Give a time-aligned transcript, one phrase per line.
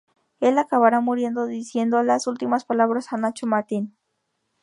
[0.39, 3.95] Él acabará muriendo diciendo las últimas palabras a Nacho Martín.